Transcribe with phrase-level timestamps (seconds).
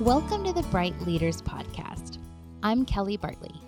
[0.00, 2.16] Welcome to the Bright Leaders Podcast.
[2.62, 3.60] I'm Kelly Bartley.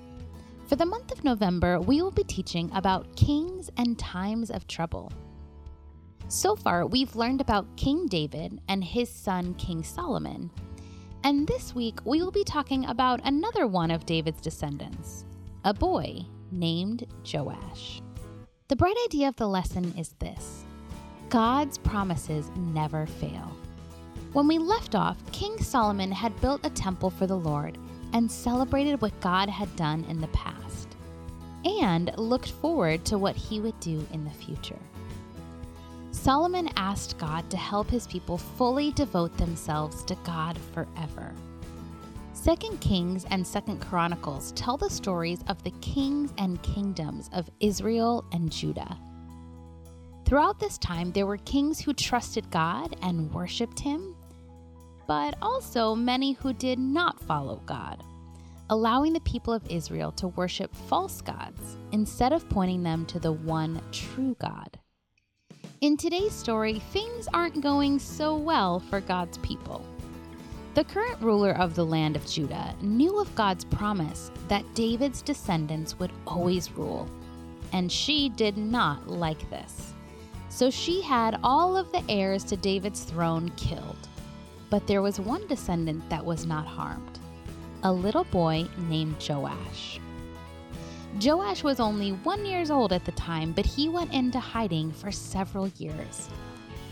[0.66, 5.12] For the month of November, we will be teaching about kings and times of trouble.
[6.28, 10.50] So far, we've learned about King David and his son, King Solomon.
[11.22, 15.26] And this week, we will be talking about another one of David's descendants,
[15.64, 18.00] a boy named Joash.
[18.68, 20.64] The bright idea of the lesson is this
[21.28, 23.54] God's promises never fail.
[24.32, 27.76] When we left off, King Solomon had built a temple for the Lord
[28.14, 30.96] and celebrated what God had done in the past,
[31.66, 34.78] and looked forward to what he would do in the future.
[36.12, 41.34] Solomon asked God to help his people fully devote themselves to God forever.
[42.32, 48.24] Second Kings and Second Chronicles tell the stories of the kings and kingdoms of Israel
[48.32, 48.96] and Judah.
[50.24, 54.16] Throughout this time, there were kings who trusted God and worshiped Him,
[55.12, 58.02] but also many who did not follow God,
[58.70, 63.32] allowing the people of Israel to worship false gods instead of pointing them to the
[63.32, 64.78] one true God.
[65.82, 69.84] In today's story, things aren't going so well for God's people.
[70.72, 75.98] The current ruler of the land of Judah knew of God's promise that David's descendants
[75.98, 77.06] would always rule,
[77.74, 79.92] and she did not like this.
[80.48, 84.08] So she had all of the heirs to David's throne killed.
[84.72, 87.18] But there was one descendant that was not harmed
[87.82, 90.00] a little boy named Joash.
[91.22, 95.12] Joash was only one years old at the time, but he went into hiding for
[95.12, 96.30] several years.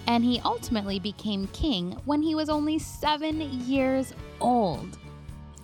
[0.06, 4.98] And he ultimately became king when he was only seven years old.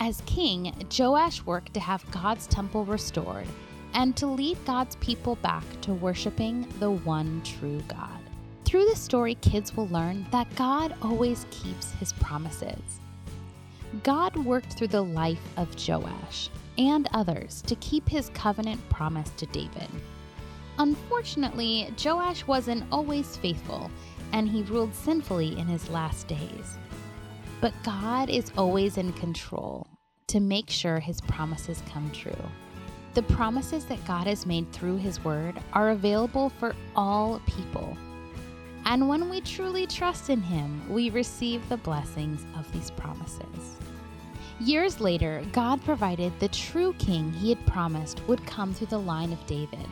[0.00, 3.48] As king, Joash worked to have God's temple restored
[3.92, 8.25] and to lead God's people back to worshiping the one true God.
[8.76, 13.00] Through the story, kids will learn that God always keeps his promises.
[14.02, 19.46] God worked through the life of Joash and others to keep his covenant promise to
[19.46, 19.88] David.
[20.78, 23.90] Unfortunately, Joash wasn't always faithful,
[24.34, 26.76] and he ruled sinfully in his last days.
[27.62, 29.86] But God is always in control
[30.26, 32.44] to make sure his promises come true.
[33.14, 37.96] The promises that God has made through his word are available for all people
[38.86, 43.76] and when we truly trust in Him, we receive the blessings of these promises.
[44.60, 49.32] Years later, God provided the true king He had promised would come through the line
[49.32, 49.86] of David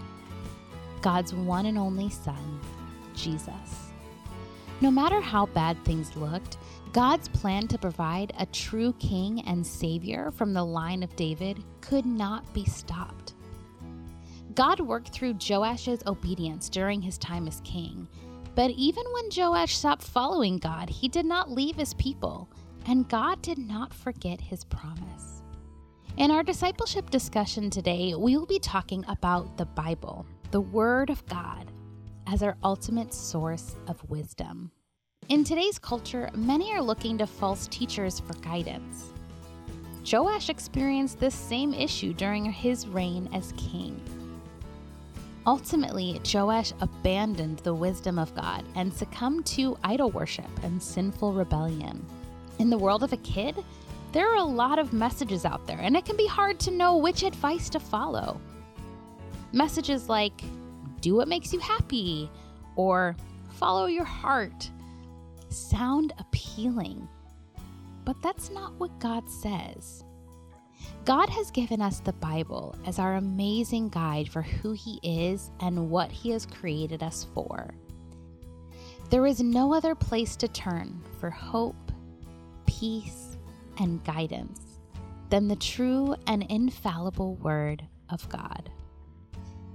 [1.02, 2.60] God's one and only Son,
[3.14, 3.90] Jesus.
[4.80, 6.56] No matter how bad things looked,
[6.92, 12.06] God's plan to provide a true king and savior from the line of David could
[12.06, 13.34] not be stopped.
[14.54, 18.08] God worked through Joash's obedience during his time as king
[18.54, 22.48] but even when Joash stopped following God, he did not leave his people,
[22.86, 25.42] and God did not forget his promise.
[26.16, 31.26] In our discipleship discussion today, we will be talking about the Bible, the Word of
[31.26, 31.72] God,
[32.28, 34.70] as our ultimate source of wisdom.
[35.28, 39.12] In today's culture, many are looking to false teachers for guidance.
[40.10, 44.00] Joash experienced this same issue during his reign as king.
[45.46, 52.04] Ultimately, Joash abandoned the wisdom of God and succumbed to idol worship and sinful rebellion.
[52.58, 53.62] In the world of a kid,
[54.12, 56.96] there are a lot of messages out there, and it can be hard to know
[56.96, 58.40] which advice to follow.
[59.52, 60.40] Messages like,
[61.00, 62.30] do what makes you happy,
[62.76, 63.14] or
[63.50, 64.70] follow your heart,
[65.50, 67.06] sound appealing.
[68.04, 70.04] But that's not what God says.
[71.04, 75.90] God has given us the Bible as our amazing guide for who He is and
[75.90, 77.74] what He has created us for.
[79.10, 81.92] There is no other place to turn for hope,
[82.66, 83.36] peace,
[83.78, 84.60] and guidance
[85.28, 88.70] than the true and infallible Word of God.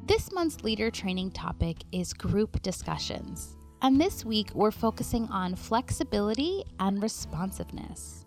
[0.06, 6.64] This month's leader training topic is group discussions, and this week we're focusing on flexibility
[6.80, 8.26] and responsiveness.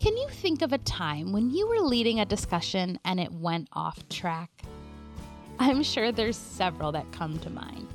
[0.00, 3.68] Can you think of a time when you were leading a discussion and it went
[3.72, 4.62] off track?
[5.58, 7.88] I'm sure there's several that come to mind.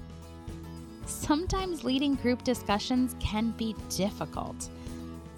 [1.05, 4.69] Sometimes leading group discussions can be difficult.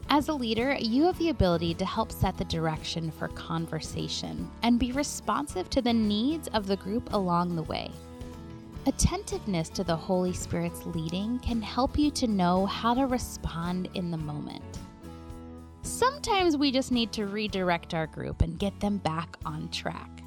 [0.09, 4.79] As a leader, you have the ability to help set the direction for conversation and
[4.79, 7.91] be responsive to the needs of the group along the way.
[8.87, 14.09] Attentiveness to the Holy Spirit's leading can help you to know how to respond in
[14.09, 14.79] the moment.
[15.85, 20.23] Sometimes we just need to redirect our group and get them back on track.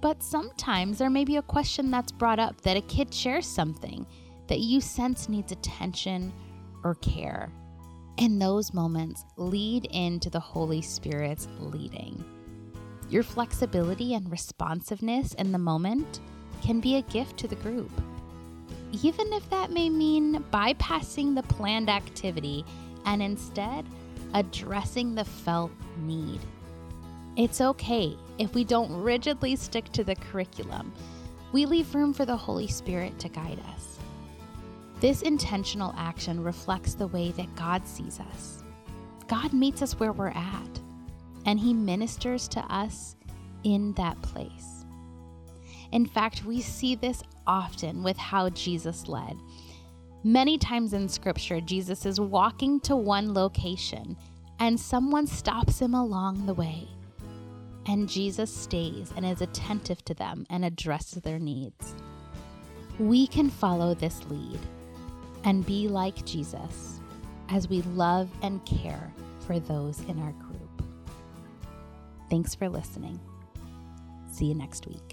[0.00, 4.06] But sometimes there may be a question that's brought up that a kid shares something
[4.48, 6.32] that you sense needs attention
[6.84, 7.52] or care.
[8.16, 12.24] And those moments, lead into the Holy Spirit's leading.
[13.10, 16.20] Your flexibility and responsiveness in the moment
[16.62, 17.90] can be a gift to the group.
[19.02, 22.64] Even if that may mean bypassing the planned activity
[23.04, 23.84] and instead
[24.34, 26.40] addressing the felt need.
[27.36, 30.92] It's okay if we don't rigidly stick to the curriculum.
[31.52, 33.98] We leave room for the Holy Spirit to guide us.
[35.00, 38.62] This intentional action reflects the way that God sees us.
[39.26, 40.80] God meets us where we're at,
[41.46, 43.16] and He ministers to us
[43.64, 44.84] in that place.
[45.92, 49.36] In fact, we see this often with how Jesus led.
[50.24, 54.16] Many times in Scripture, Jesus is walking to one location
[54.60, 56.86] and someone stops him along the way.
[57.86, 61.96] And Jesus stays and is attentive to them and addresses their needs.
[63.00, 64.60] We can follow this lead
[65.42, 67.00] and be like Jesus
[67.48, 70.84] as we love and care for those in our group.
[72.30, 73.18] Thanks for listening.
[74.30, 75.11] See you next week.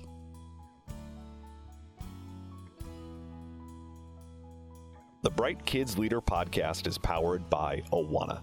[5.21, 8.39] The Bright Kids Leader podcast is powered by Awana.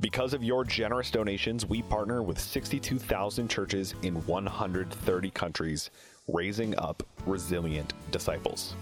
[0.00, 5.90] Because of your generous donations, we partner with 62,000 churches in 130 countries,
[6.26, 8.74] raising up resilient disciples.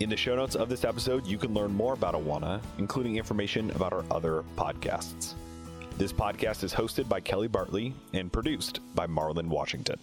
[0.00, 3.70] In the show notes of this episode, you can learn more about Awana, including information
[3.72, 5.34] about our other podcasts.
[5.98, 9.98] This podcast is hosted by Kelly Bartley and produced by Marlon Washington.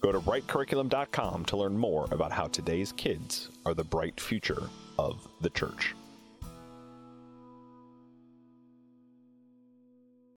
[0.00, 4.62] Go to brightcurriculum.com to learn more about how today's kids are the bright future
[4.98, 5.94] of the church.